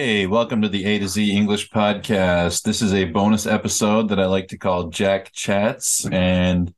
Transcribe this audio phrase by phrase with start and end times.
[0.00, 2.62] Hey, welcome to the A to Z English podcast.
[2.62, 6.06] This is a bonus episode that I like to call Jack Chats.
[6.06, 6.72] And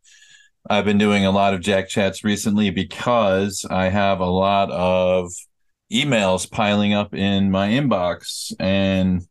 [0.71, 5.33] I've been doing a lot of Jack Chats recently because I have a lot of
[5.93, 8.55] emails piling up in my inbox.
[8.59, 9.29] And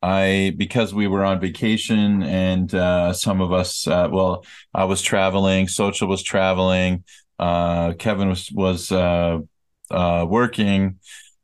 [0.00, 5.02] I, because we were on vacation and uh, some of us, uh, well, I was
[5.02, 7.04] traveling, Social was traveling,
[7.38, 9.40] uh, Kevin was, was uh,
[9.90, 10.98] uh, working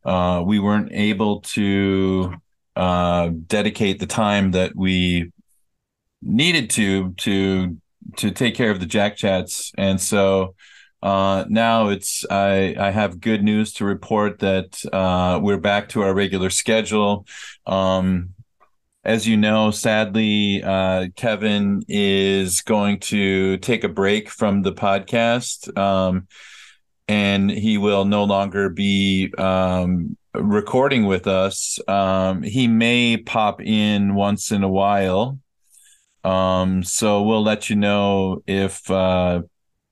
[0.08, 2.32] uh, we weren't able to
[2.74, 5.30] uh, dedicate the time that we
[6.22, 7.76] needed to to
[8.16, 9.70] to take care of the jack chats.
[9.76, 10.54] And so
[11.02, 16.00] uh, now it's I, I have good news to report that uh, we're back to
[16.00, 17.26] our regular schedule.
[17.66, 18.30] Um,
[19.04, 25.76] as you know sadly uh, kevin is going to take a break from the podcast.
[25.78, 26.26] Um,
[27.08, 31.78] and he will no longer be um, recording with us.
[31.88, 35.38] Um, he may pop in once in a while.
[36.22, 39.42] Um, so we'll let you know if uh,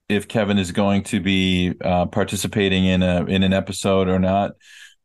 [0.09, 4.53] if Kevin is going to be uh, participating in a in an episode or not.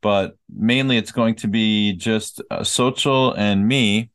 [0.02, 4.10] But mainly, it's going to be just uh, social and me.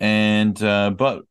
[0.00, 1.24] And uh, but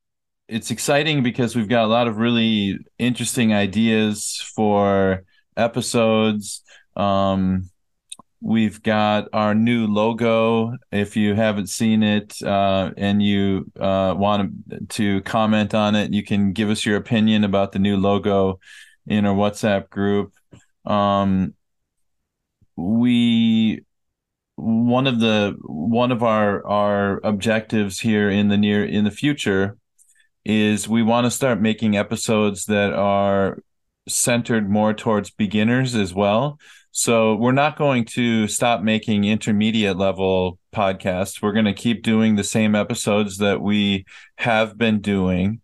[0.48, 5.24] it's exciting because we've got a lot of really interesting ideas for
[5.58, 6.64] episodes.
[6.96, 7.70] Um,
[8.42, 10.74] we've got our new logo.
[10.92, 16.24] If you haven't seen it uh, and you uh, want to comment on it, you
[16.24, 18.60] can give us your opinion about the new logo
[19.08, 20.34] in our WhatsApp group.
[20.86, 21.54] Um,
[22.76, 23.84] we
[24.56, 29.78] one of the one of our our objectives here in the near in the future
[30.46, 33.60] is we want to start making episodes that are
[34.08, 36.60] centered more towards beginners as well.
[36.92, 41.42] So we're not going to stop making intermediate level podcasts.
[41.42, 44.06] We're going to keep doing the same episodes that we
[44.38, 45.62] have been doing,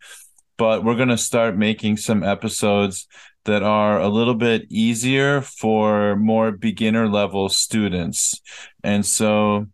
[0.57, 3.07] but we're going to start making some episodes
[3.45, 8.41] that are a little bit easier for more beginner level students.
[8.83, 9.67] And so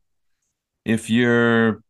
[0.84, 1.81] if you're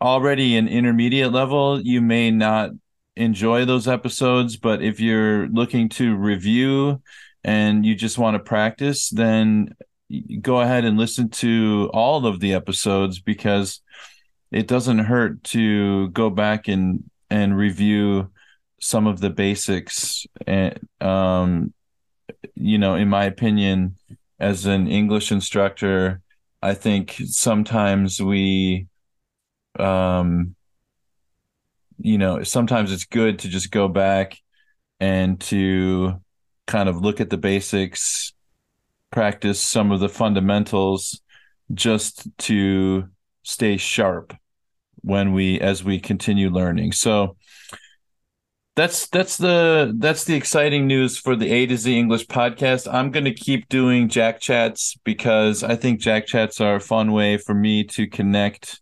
[0.00, 2.70] already an intermediate level, you may not
[3.16, 7.02] enjoy those episodes, but if you're looking to review
[7.42, 9.74] and you just want to practice, then
[10.40, 13.80] go ahead and listen to all of the episodes because
[14.50, 18.30] it doesn't hurt to go back and and review
[18.80, 21.72] some of the basics and um
[22.54, 23.96] you know in my opinion
[24.38, 26.20] as an english instructor
[26.62, 28.86] i think sometimes we
[29.78, 30.54] um
[31.98, 34.38] you know, sometimes it's good to just go back
[35.00, 36.20] and to
[36.66, 38.32] kind of look at the basics,
[39.10, 41.20] practice some of the fundamentals
[41.72, 43.08] just to
[43.42, 44.34] stay sharp
[45.02, 46.92] when we as we continue learning.
[46.92, 47.36] So
[48.76, 52.92] that's that's the that's the exciting news for the A to Z English podcast.
[52.92, 57.12] I'm going to keep doing Jack chats because I think Jack chats are a fun
[57.12, 58.80] way for me to connect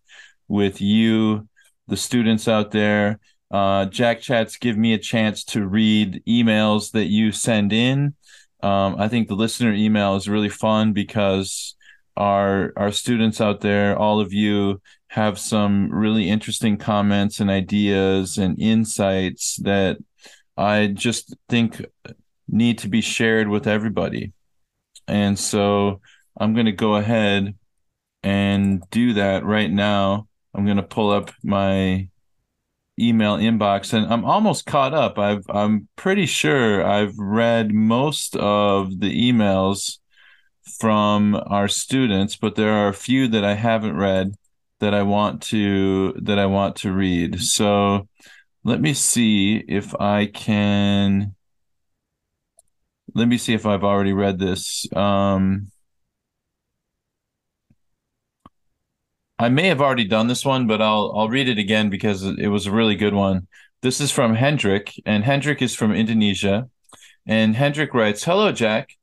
[0.48, 1.48] with you
[1.88, 3.18] the students out there.
[3.50, 8.14] Uh, Jack Chats give me a chance to read emails that you send in.
[8.62, 11.74] Um, I think the listener email is really fun because
[12.16, 18.38] our our students out there, all of you, have some really interesting comments and ideas
[18.38, 19.98] and insights that
[20.56, 21.84] I just think
[22.48, 24.32] need to be shared with everybody.
[25.08, 26.00] And so
[26.38, 27.54] I'm going to go ahead
[28.22, 30.28] and do that right now.
[30.54, 32.08] I'm going to pull up my
[32.98, 35.18] email inbox and I'm almost caught up.
[35.18, 39.98] I've I'm pretty sure I've read most of the emails
[40.78, 44.34] from our students, but there are a few that I haven't read
[44.80, 47.40] that I want to that I want to read.
[47.40, 48.08] So
[48.64, 51.34] let me see if I can
[53.14, 54.86] let me see if I've already read this.
[54.94, 55.70] Um,
[59.38, 62.48] I may have already done this one, but I'll I'll read it again because it
[62.48, 63.48] was a really good one.
[63.82, 66.68] This is from Hendrik, and Hendrik is from Indonesia.
[67.26, 68.96] And Hendrik writes, Hello, Jack.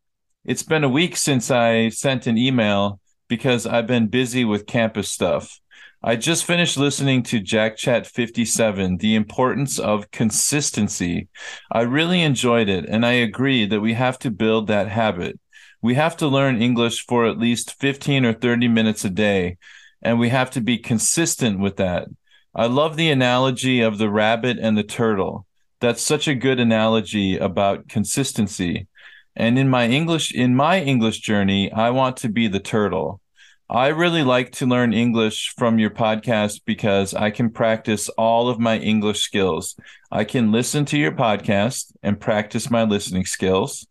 [0.46, 5.12] It's been a week since I sent an email because I've been busy with campus
[5.12, 5.60] stuff.
[6.02, 11.28] I just finished listening to Jack Chat 57, The Importance of Consistency.
[11.70, 15.38] I really enjoyed it, and I agree that we have to build that habit.
[15.82, 19.58] We have to learn English for at least 15 or 30 minutes a day,
[20.02, 22.08] and we have to be consistent with that.
[22.56, 25.46] I love the analogy of the rabbit and the turtle.
[25.82, 28.88] That's such a good analogy about consistency.
[29.36, 33.22] And in my English in my English journey, I want to be the turtle.
[33.70, 38.60] I really like to learn English from your podcast because I can practice all of
[38.60, 39.76] my English skills.
[40.12, 43.86] I can listen to your podcast and practice my listening skills.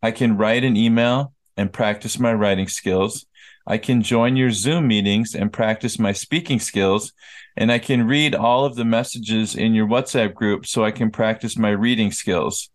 [0.00, 3.26] I can write an email and practice my writing skills.
[3.66, 7.12] I can join your Zoom meetings and practice my speaking skills
[7.56, 11.10] and I can read all of the messages in your WhatsApp group so I can
[11.10, 12.70] practice my reading skills.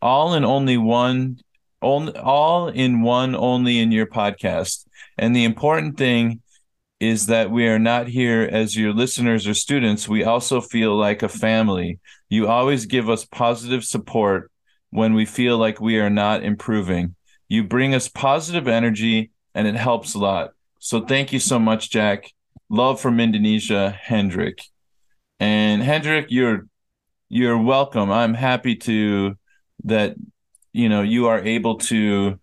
[0.00, 1.40] All in only one,
[1.82, 4.86] all, all in one, only in your podcast.
[5.18, 6.42] And the important thing
[7.00, 10.08] is that we are not here as your listeners or students.
[10.08, 11.98] We also feel like a family.
[12.28, 14.50] You always give us positive support
[14.90, 17.16] when we feel like we are not improving.
[17.48, 20.52] You bring us positive energy and it helps a lot.
[20.78, 22.32] So thank you so much, Jack
[22.70, 24.62] love from Indonesia, Hendrik.
[25.38, 26.66] And Hendrik, you're
[27.28, 28.10] you're welcome.
[28.10, 29.36] I'm happy to
[29.84, 30.14] that
[30.72, 32.38] you know you are able to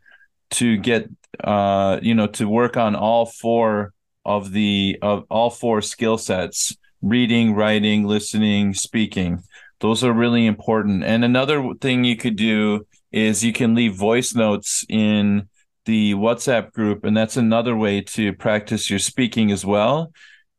[0.51, 1.09] to get
[1.43, 3.93] uh you know to work on all four
[4.25, 9.43] of the of all four skill sets reading writing listening speaking
[9.81, 14.33] those are really important and another thing you could do is you can leave voice
[14.33, 15.47] notes in
[15.87, 20.11] the WhatsApp group, and that's another way to practice your speaking as well.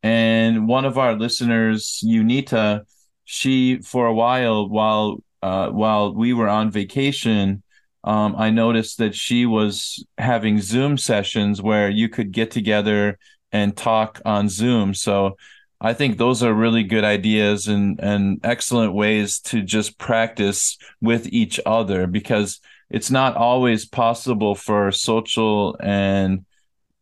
[0.03, 2.85] And one of our listeners, Unita,
[3.25, 7.63] she for a while while uh, while we were on vacation,
[8.05, 13.19] um, I noticed that she was having Zoom sessions where you could get together
[13.53, 14.95] and talk on Zoom.
[14.95, 15.37] So
[15.79, 21.27] I think those are really good ideas and and excellent ways to just practice with
[21.27, 22.61] each other because
[22.91, 26.45] it's not always possible for social and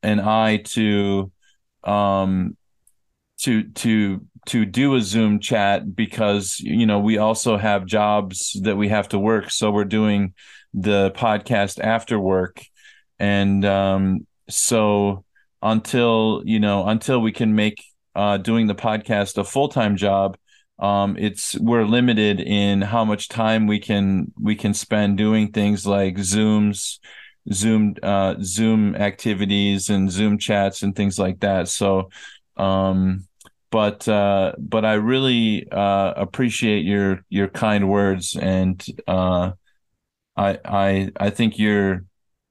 [0.02, 1.30] and I to
[1.84, 2.56] um
[3.38, 8.76] to to to do a Zoom chat because you know we also have jobs that
[8.76, 10.34] we have to work, so we're doing
[10.72, 12.62] the podcast after work,
[13.18, 15.24] and um, so
[15.62, 17.82] until you know until we can make
[18.14, 20.36] uh, doing the podcast a full time job,
[20.78, 25.86] um, it's we're limited in how much time we can we can spend doing things
[25.86, 26.98] like zooms
[27.52, 31.68] zoom uh, zoom activities and zoom chats and things like that.
[31.68, 32.10] So
[32.56, 33.26] um,
[33.70, 39.52] but uh, but i really uh, appreciate your your kind words and uh,
[40.36, 42.04] i i i think your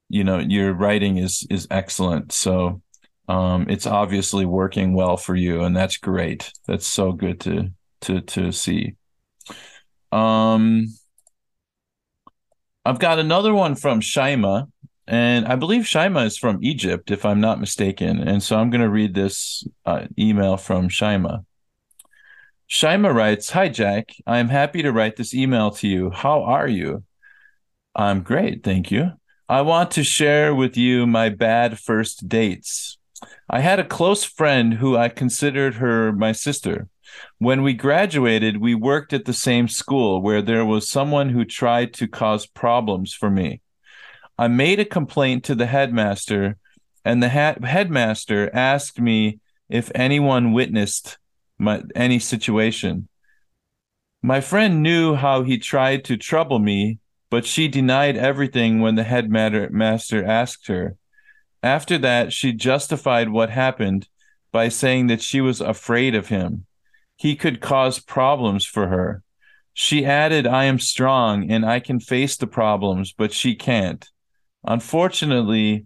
[0.10, 2.32] you know your writing is is excellent.
[2.32, 2.82] So
[3.28, 6.52] um, it's obviously working well for you and that's great.
[6.68, 7.72] That's so good to
[8.02, 8.96] to to see.
[10.12, 10.88] Um,
[12.86, 14.72] I've got another one from Shaima,
[15.08, 18.20] and I believe Shaima is from Egypt, if I'm not mistaken.
[18.20, 21.46] And so I'm going to read this uh, email from Shaima.
[22.70, 26.10] Shaima writes, "Hi Jack, I am happy to write this email to you.
[26.12, 27.04] How are you?
[27.96, 29.12] I'm great, thank you.
[29.48, 32.98] I want to share with you my bad first dates.
[33.50, 36.88] I had a close friend who I considered her my sister.
[37.38, 41.94] When we graduated, we worked at the same school where there was someone who tried
[41.96, 43.62] to cause problems for me.
[44.38, 46.58] I made a complaint to the headmaster,
[47.04, 51.18] and the ha- headmaster asked me if anyone witnessed
[51.58, 53.08] my, any situation.
[54.22, 59.04] My friend knew how he tried to trouble me, but she denied everything when the
[59.04, 60.98] headmaster asked her.
[61.62, 64.08] After that, she justified what happened
[64.52, 66.66] by saying that she was afraid of him
[67.16, 69.24] he could cause problems for her.
[69.74, 74.08] She added, I am strong and I can face the problems, but she can't.
[74.66, 75.86] Unfortunately,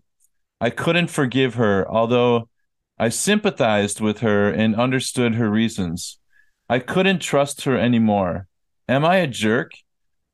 [0.62, 2.50] I couldn't forgive her, although
[2.98, 6.20] I sympathized with her and understood her reasons.
[6.70, 8.48] I couldn't trust her anymore.
[8.88, 9.72] Am I a jerk?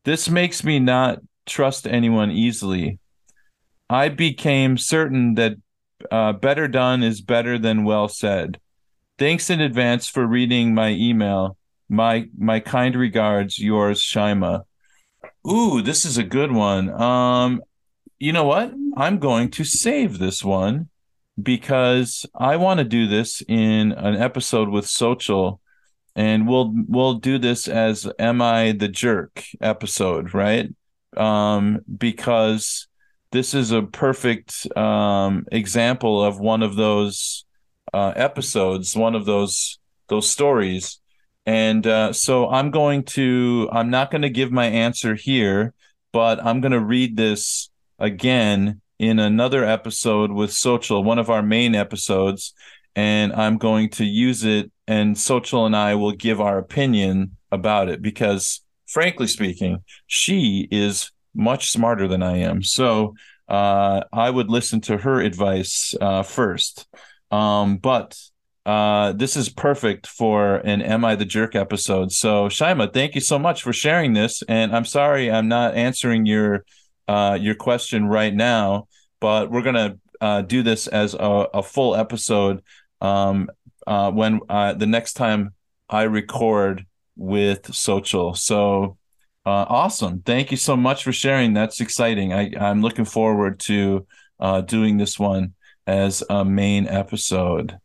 [0.03, 2.99] This makes me not trust anyone easily.
[3.89, 5.53] I became certain that
[6.11, 8.59] uh, better done is better than well said.
[9.17, 11.57] Thanks in advance for reading my email.
[11.87, 14.63] My my kind regards, yours, Shaima.
[15.49, 16.89] Ooh, this is a good one.
[17.01, 17.61] Um,
[18.19, 18.73] you know what?
[18.97, 20.89] I'm going to save this one
[21.41, 25.61] because I want to do this in an episode with Social,
[26.15, 30.73] and we'll we'll do this as "Am I the Jerk?" episode, right?
[31.15, 32.87] Um, because
[33.31, 37.45] this is a perfect um, example of one of those
[37.93, 40.99] uh, episodes, one of those those stories.
[41.45, 45.73] And uh, so I'm going to I'm not going to give my answer here,
[46.11, 51.43] but I'm going to read this again in another episode with Social, one of our
[51.43, 52.53] main episodes,
[52.95, 57.89] and I'm going to use it and Social and I will give our opinion about
[57.89, 62.63] it because frankly speaking, she is much smarter than I am.
[62.63, 63.15] So
[63.47, 66.87] uh, I would listen to her advice uh, first.
[67.31, 68.17] Um, but
[68.65, 72.11] uh, this is perfect for an Am I the Jerk episode.
[72.11, 74.41] So, Shaima, thank you so much for sharing this.
[74.47, 76.65] And I'm sorry I'm not answering your
[77.07, 78.87] uh, your question right now,
[79.19, 82.63] but we're gonna uh, do this as a, a full episode
[83.01, 83.49] um,
[83.85, 85.53] uh, when uh, the next time
[85.87, 88.33] I record with Social.
[88.33, 88.97] So
[89.45, 90.23] uh, awesome.
[90.25, 91.53] Thank you so much for sharing.
[91.53, 92.33] That's exciting.
[92.33, 94.07] I, I'm looking forward to
[94.39, 95.53] uh, doing this one
[95.87, 97.77] as a main episode.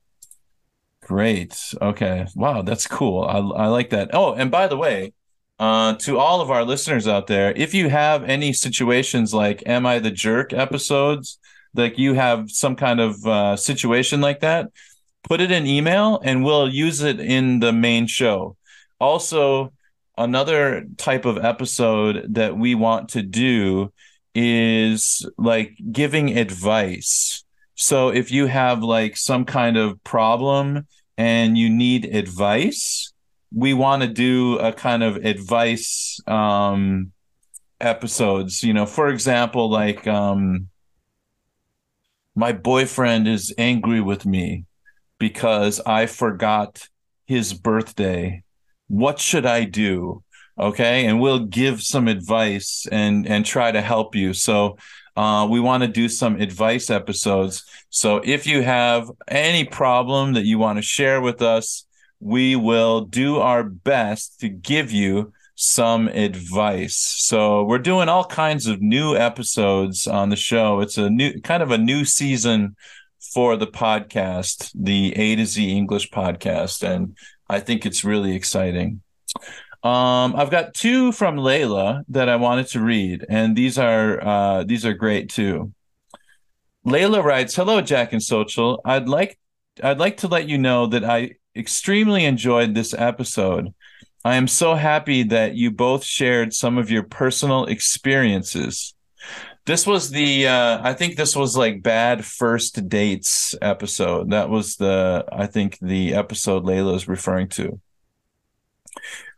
[1.02, 1.74] Great.
[1.80, 2.26] Okay.
[2.34, 3.24] Wow, that's cool.
[3.24, 4.10] I, I like that.
[4.12, 5.12] Oh, and by the way,
[5.58, 9.84] uh, to all of our listeners out there, if you have any situations like "Am
[9.86, 11.38] I the Jerk?" episodes,
[11.74, 14.70] like you have some kind of uh, situation like that,
[15.22, 18.56] put it in email and we'll use it in the main show.
[19.00, 19.72] Also,
[20.16, 23.92] another type of episode that we want to do
[24.34, 27.44] is like giving advice.
[27.80, 33.12] So if you have like some kind of problem and you need advice,
[33.54, 37.12] we want to do a kind of advice um
[37.80, 40.68] episodes, you know, for example, like um
[42.34, 44.66] my boyfriend is angry with me
[45.18, 46.86] because I forgot
[47.26, 48.42] his birthday
[48.90, 50.24] what should I do?
[50.58, 51.06] Okay.
[51.06, 54.34] And we'll give some advice and, and try to help you.
[54.34, 54.76] So,
[55.16, 57.64] uh, we want to do some advice episodes.
[57.90, 61.86] So if you have any problem that you want to share with us,
[62.20, 66.96] we will do our best to give you some advice.
[66.96, 70.80] So we're doing all kinds of new episodes on the show.
[70.80, 72.76] It's a new kind of a new season
[73.34, 76.82] for the podcast, the A to Z English podcast.
[76.82, 77.16] And
[77.48, 79.02] I think it's really exciting.
[79.82, 84.64] Um, I've got two from Layla that I wanted to read, and these are uh,
[84.64, 85.72] these are great too.
[86.86, 88.82] Layla writes, "Hello, Jack and Social.
[88.84, 89.38] I'd like
[89.82, 93.72] I'd like to let you know that I extremely enjoyed this episode.
[94.24, 98.94] I am so happy that you both shared some of your personal experiences.
[99.64, 104.30] This was the uh, I think this was like bad first dates episode.
[104.30, 107.80] That was the I think the episode Layla is referring to.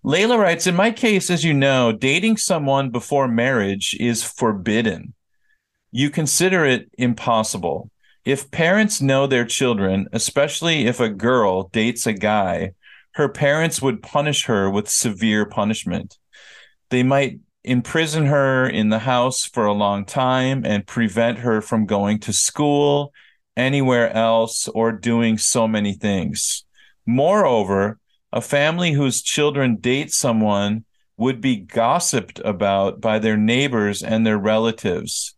[0.05, 5.15] Layla writes, in my case, as you know, dating someone before marriage is forbidden.
[5.93, 7.89] You consider it impossible.
[8.25, 12.73] If parents know their children, especially if a girl dates a guy,
[13.13, 16.19] her parents would punish her with severe punishment.
[16.91, 21.87] They might imprison her in the house for a long time and prevent her from
[21.87, 23.13] going to school,
[23.57, 26.65] anywhere else, or doing so many things.
[27.07, 27.99] Moreover,
[28.33, 30.85] a family whose children date someone
[31.17, 35.35] would be gossiped about by their neighbors and their relatives.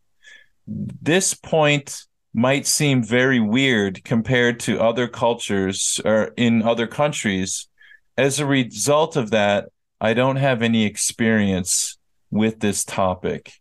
[0.66, 7.68] This point might seem very weird compared to other cultures or in other countries.
[8.16, 9.68] As a result of that,
[10.00, 11.98] I don't have any experience
[12.30, 13.52] with this topic.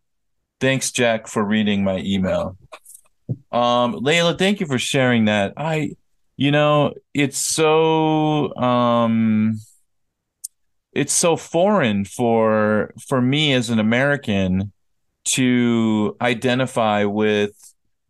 [0.60, 2.58] Thanks, Jack, for reading my email.
[3.52, 5.54] Um, Layla, thank you for sharing that.
[5.58, 5.92] I,
[6.38, 9.60] you know, it's so um,
[10.92, 14.72] it's so foreign for for me as an American
[15.26, 17.52] to identify with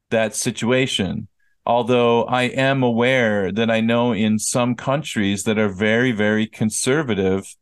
[0.09, 1.27] that situation.
[1.65, 7.55] Although I am aware that I know in some countries that are very, very conservative,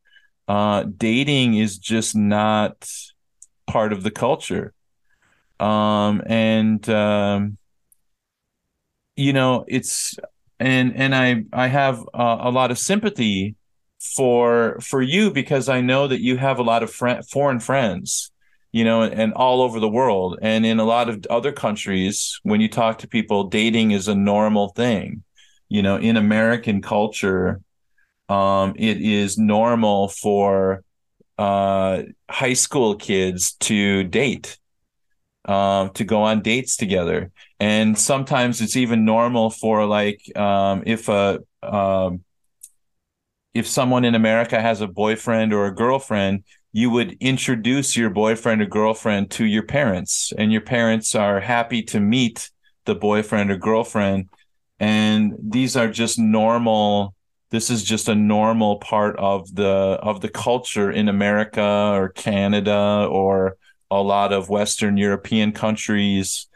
[0.47, 2.89] uh, dating is just not
[3.67, 4.73] part of the culture.
[5.59, 7.57] Um, and um,
[9.15, 10.15] you know, it's
[10.61, 13.55] and and I I have uh, a lot of sympathy
[14.15, 18.31] for for you because I know that you have a lot of fr- foreign friends,
[18.71, 20.39] you know, and all over the world.
[20.41, 24.15] And in a lot of other countries, when you talk to people, dating is a
[24.15, 25.23] normal thing.
[25.69, 27.61] You know, in American culture,
[28.29, 30.83] um, it is normal for
[31.37, 34.59] uh, high school kids to date,
[35.45, 37.31] um, to go on dates together.
[37.59, 42.23] And sometimes it's even normal for like um, if a um,
[43.53, 48.61] if someone in America has a boyfriend or a girlfriend, you would introduce your boyfriend
[48.61, 52.49] or girlfriend to your parents, and your parents are happy to meet
[52.85, 54.29] the boyfriend or girlfriend.
[54.79, 57.13] And these are just normal.
[57.49, 59.65] This is just a normal part of the
[60.01, 63.57] of the culture in America or Canada or
[63.91, 66.47] a lot of Western European countries.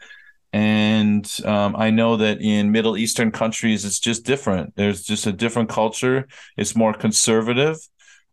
[0.52, 4.74] And um, I know that in Middle Eastern countries, it's just different.
[4.74, 6.26] There's just a different culture.
[6.56, 7.78] It's more conservative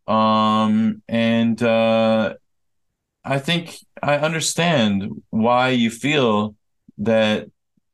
[0.08, 2.36] um, and uh,
[3.24, 6.56] I think I understand why you feel
[7.00, 7.48] that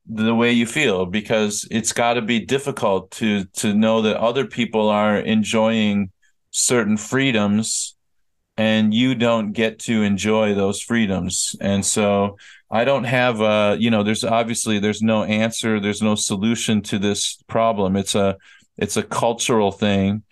[0.06, 4.44] the way you feel because it's got to be difficult to to know that other
[4.44, 6.10] people are enjoying
[6.50, 7.94] certain freedoms
[8.60, 11.56] and you don't get to enjoy those freedoms.
[11.62, 12.36] And so
[12.72, 16.98] i don't have a you know there's obviously there's no answer there's no solution to
[16.98, 17.96] this problem.
[17.96, 18.36] It's a
[18.76, 20.22] it's a cultural thing.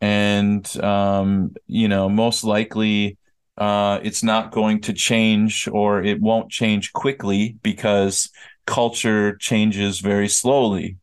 [0.00, 3.18] And um, you know most likely
[3.58, 8.30] uh, it's not going to change or it won't change quickly because
[8.66, 10.96] culture changes very slowly.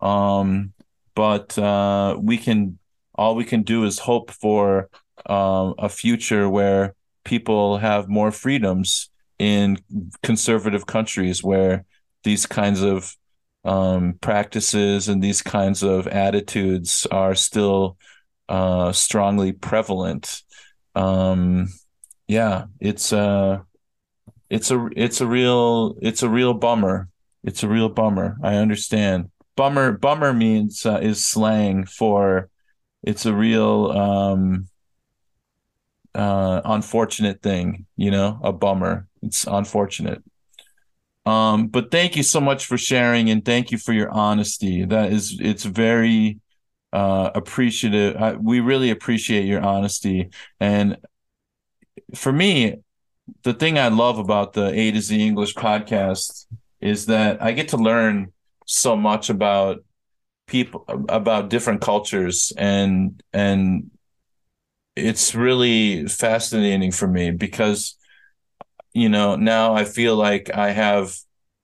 [0.00, 0.72] Um,
[1.14, 2.78] but uh, we can
[3.14, 4.88] all we can do is hope for
[5.26, 9.78] um, a future where people have more freedoms in
[10.22, 11.84] conservative countries where
[12.24, 13.16] these kinds of
[13.64, 17.96] um, practices and these kinds of attitudes are still
[18.48, 20.42] uh, strongly prevalent.
[20.94, 21.68] Um,
[22.28, 23.62] yeah, it's a uh,
[24.50, 27.08] it's a it's a real it's a real bummer.
[27.44, 28.36] It's a real bummer.
[28.42, 29.30] I understand.
[29.56, 32.50] Bummer bummer means uh, is slang for
[33.02, 34.68] it's a real um,
[36.14, 37.86] uh, unfortunate thing.
[37.96, 39.06] You know, a bummer.
[39.22, 40.22] It's unfortunate.
[41.24, 44.84] Um, but thank you so much for sharing and thank you for your honesty.
[44.84, 46.40] That is, it's very,
[46.92, 48.16] uh, appreciative.
[48.16, 50.30] I, we really appreciate your honesty.
[50.58, 50.98] And
[52.14, 52.82] for me,
[53.44, 56.46] the thing I love about the A to Z English podcast
[56.80, 58.32] is that I get to learn
[58.66, 59.84] so much about
[60.48, 63.91] people about different cultures and and
[64.96, 67.96] it's really fascinating for me because
[68.92, 71.16] you know now I feel like I have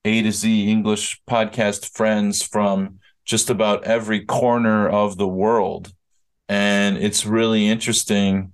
[0.05, 5.93] A to Z English podcast friends from just about every corner of the world.
[6.49, 8.53] And it's really interesting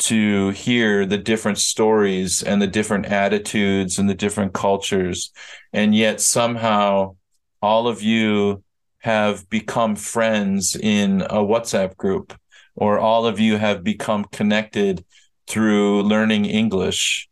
[0.00, 5.32] to hear the different stories and the different attitudes and the different cultures.
[5.72, 7.16] And yet somehow
[7.62, 8.62] all of you
[8.98, 12.34] have become friends in a WhatsApp group,
[12.74, 15.04] or all of you have become connected
[15.46, 17.28] through learning English.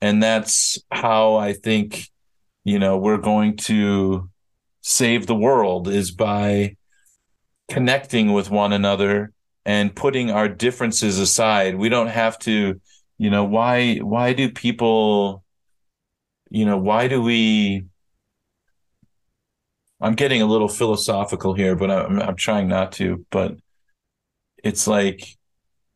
[0.00, 2.08] And that's how I think,
[2.64, 4.30] you know, we're going to
[4.82, 6.76] save the world is by
[7.68, 9.32] connecting with one another
[9.64, 11.74] and putting our differences aside.
[11.74, 12.80] We don't have to,
[13.18, 15.42] you know, why why do people
[16.50, 17.86] you know, why do we
[20.00, 23.56] I'm getting a little philosophical here, but I'm I'm trying not to, but
[24.62, 25.36] it's like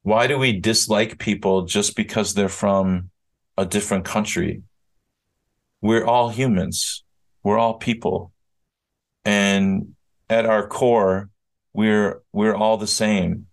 [0.03, 3.11] why do we dislike people just because they're from
[3.57, 4.63] a different country?
[5.83, 7.05] We're all humans.
[7.43, 8.33] We're all people.
[9.25, 9.95] And
[10.29, 11.29] at our core
[11.73, 13.47] we're we're all the same.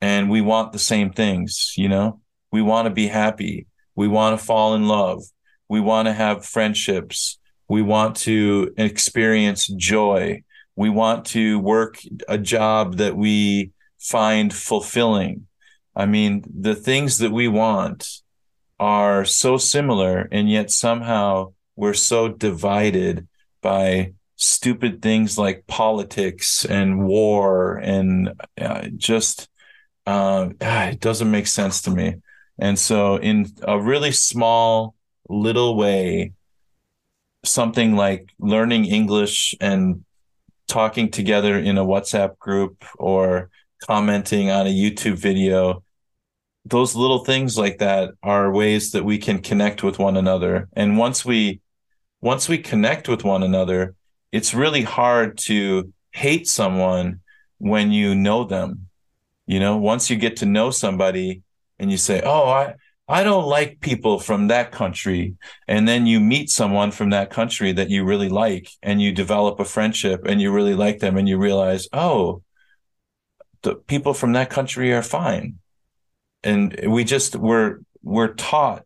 [0.00, 2.20] And we want the same things you know?
[2.52, 3.66] We want to be happy.
[3.94, 5.22] We want to fall in love.
[5.68, 7.38] We want to have friendships.
[7.68, 10.44] We want to experience joy.
[10.76, 15.46] We want to work a job that we find fulfilling
[15.94, 18.20] i mean the things that we want
[18.78, 23.26] are so similar and yet somehow we're so divided
[23.60, 28.30] by stupid things like politics and war and
[28.60, 29.48] uh, just
[30.06, 32.14] uh, it doesn't make sense to me.
[32.58, 34.94] And so, in a really small
[35.28, 36.32] little way,
[37.44, 40.04] something like learning English and
[40.66, 43.50] talking together in a WhatsApp group or
[43.80, 45.82] commenting on a YouTube video,
[46.64, 50.68] those little things like that are ways that we can connect with one another.
[50.74, 51.60] And once we
[52.20, 53.94] once we connect with one another,
[54.32, 57.20] it's really hard to hate someone
[57.58, 58.88] when you know them.
[59.46, 61.42] You know, once you get to know somebody
[61.78, 62.74] and you say, "Oh, I
[63.10, 65.36] I don't like people from that country.
[65.66, 69.58] And then you meet someone from that country that you really like and you develop
[69.58, 72.42] a friendship and you really like them and you realize, oh,
[73.62, 75.58] the people from that country are fine.
[76.42, 78.84] And we just we're we're taught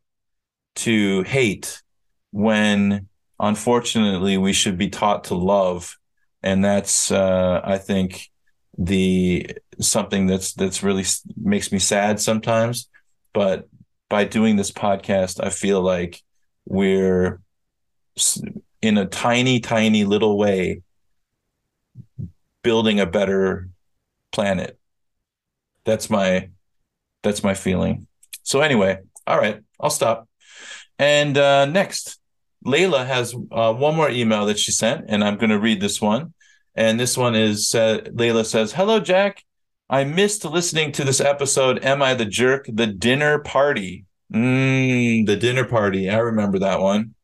[0.75, 1.83] to hate
[2.31, 3.09] when
[3.39, 5.97] unfortunately we should be taught to love.
[6.43, 8.31] And that's uh, I think
[8.79, 11.05] the something that's that's really
[11.37, 12.89] makes me sad sometimes.
[13.33, 13.69] But
[14.09, 16.23] by doing this podcast, I feel like
[16.65, 17.41] we're
[18.81, 20.83] in a tiny, tiny little way
[22.63, 23.69] building a better
[24.33, 24.79] planet.
[25.85, 26.51] That's my
[27.23, 28.07] that's my feeling.
[28.42, 30.29] So anyway, all right, I'll stop.
[30.99, 32.18] And uh, next,
[32.66, 36.01] Layla has uh, one more email that she sent, and I'm going to read this
[36.01, 36.35] one.
[36.75, 39.45] And this one is uh, Layla says, "Hello, Jack.
[39.92, 42.64] I missed listening to this episode, Am I the Jerk?
[42.66, 44.07] The Dinner Party.
[44.33, 46.09] Mm, the Dinner Party.
[46.09, 47.14] I remember that one.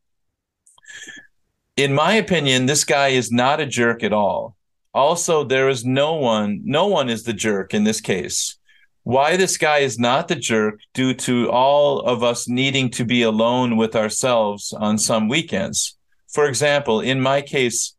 [1.79, 4.55] In my opinion, this guy is not a jerk at all.
[4.95, 8.57] Also, there is no one, no one is the jerk in this case.
[9.05, 13.23] Why this guy is not the jerk due to all of us needing to be
[13.23, 15.97] alone with ourselves on some weekends.
[16.29, 17.95] For example, in my case,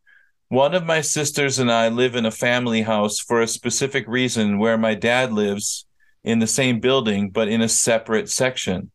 [0.49, 4.59] one of my sisters and I live in a family house for a specific reason
[4.59, 5.85] where my dad lives
[6.23, 8.91] in the same building, but in a separate section.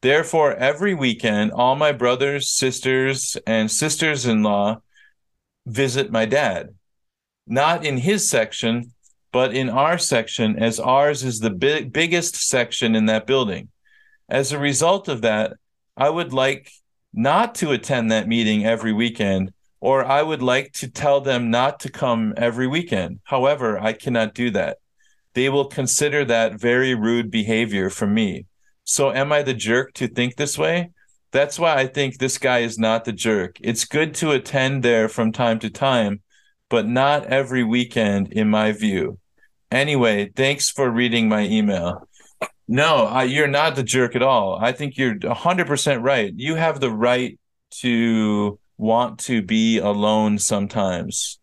[0.00, 4.80] Therefore, every weekend, all my brothers, sisters, and sisters in law
[5.66, 6.74] visit my dad.
[7.48, 8.92] Not in his section,
[9.32, 13.68] but in our section, as ours is the big, biggest section in that building.
[14.28, 15.54] As a result of that,
[15.96, 16.70] I would like
[17.12, 21.80] not to attend that meeting every weekend or I would like to tell them not
[21.80, 23.20] to come every weekend.
[23.24, 24.78] However, I cannot do that.
[25.34, 28.46] They will consider that very rude behavior from me.
[28.84, 30.90] So, am I the jerk to think this way?
[31.30, 33.58] That's why I think this guy is not the jerk.
[33.60, 36.22] It's good to attend there from time to time,
[36.68, 39.18] but not every weekend, in my view.
[39.70, 42.08] Anyway, thanks for reading my email.
[42.66, 44.58] No, I, you're not the jerk at all.
[44.60, 46.32] I think you're 100% right.
[46.36, 47.38] You have the right
[47.80, 51.38] to want to be alone sometimes.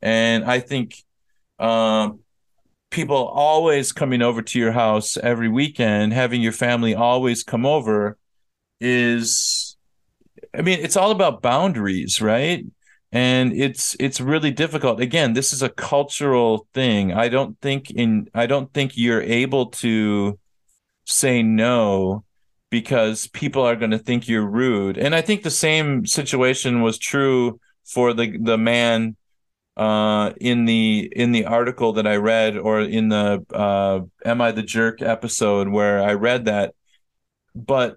[0.00, 1.02] And I think
[1.58, 2.10] uh,
[2.90, 8.16] people always coming over to your house every weekend, having your family always come over
[8.80, 9.76] is,
[10.54, 12.64] I mean, it's all about boundaries, right?
[13.10, 15.00] And it's it's really difficult.
[15.00, 17.12] Again, this is a cultural thing.
[17.12, 20.38] I don't think in I don't think you're able to
[21.06, 22.24] say no
[22.70, 24.98] because people are going to think you're rude.
[24.98, 29.16] And I think the same situation was true for the the man
[29.78, 34.50] uh, in the in the article that I read, or in the uh, "Am I
[34.52, 36.74] the Jerk" episode where I read that.
[37.54, 37.96] But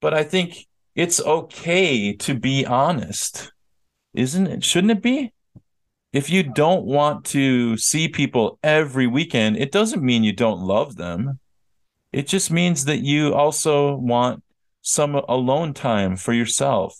[0.00, 3.52] but I think it's okay to be honest,
[4.14, 4.64] isn't it?
[4.64, 5.32] Shouldn't it be?
[6.12, 10.96] If you don't want to see people every weekend, it doesn't mean you don't love
[10.96, 11.38] them
[12.12, 14.42] it just means that you also want
[14.82, 16.98] some alone time for yourself.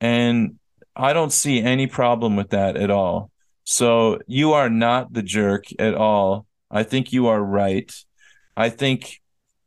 [0.00, 0.58] And
[0.94, 3.30] I don't see any problem with that at all.
[3.64, 6.46] So you are not the jerk at all.
[6.70, 7.92] I think you are right.
[8.56, 9.20] I think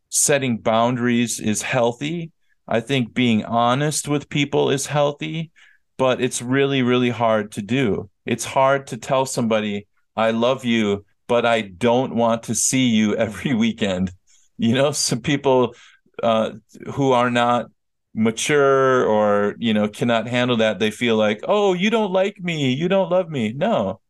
[0.10, 2.31] setting boundaries is healthy.
[2.67, 5.51] I think being honest with people is healthy,
[5.97, 8.10] but it's really, really hard to do.
[8.25, 13.15] It's hard to tell somebody, I love you, but I don't want to see you
[13.25, 14.12] every weekend.
[14.57, 15.75] You know some people
[16.23, 16.51] uh,
[16.93, 17.67] who are not
[18.15, 22.73] mature or you know cannot handle that they feel like oh you don't like me.
[22.73, 23.53] You don't love me.
[23.53, 24.01] No.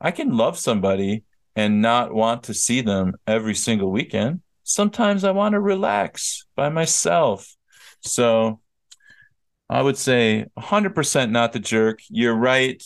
[0.00, 4.42] I can love somebody and not want to see them every single weekend.
[4.62, 7.56] Sometimes i want to relax by myself.
[8.00, 8.60] So
[9.68, 12.82] i would say 100% not the jerk you're right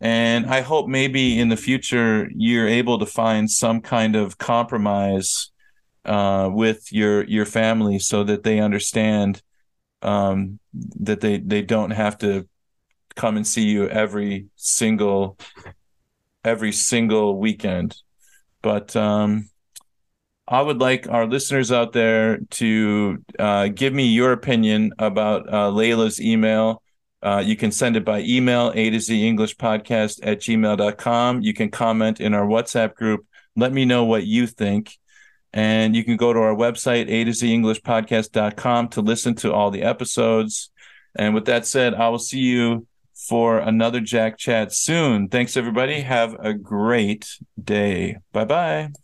[0.00, 5.50] and i hope maybe in the future you're able to find some kind of compromise
[6.04, 9.42] uh, with your your family so that they understand
[10.02, 10.58] um,
[11.00, 12.46] that they they don't have to
[13.16, 15.38] come and see you every single
[16.44, 17.96] every single weekend.
[18.62, 19.48] But um,
[20.46, 25.70] I would like our listeners out there to uh, give me your opinion about uh,
[25.70, 26.82] Layla's email.
[27.22, 31.40] Uh, you can send it by email, A to Z English podcast at gmail.com.
[31.40, 33.26] You can comment in our WhatsApp group.
[33.56, 34.98] Let me know what you think.
[35.54, 39.52] And you can go to our website, a to z English podcast.com to listen to
[39.52, 40.70] all the episodes.
[41.14, 45.28] And with that said, I will see you for another Jack Chat soon.
[45.28, 46.00] Thanks, everybody.
[46.00, 48.16] Have a great day.
[48.32, 49.03] Bye bye.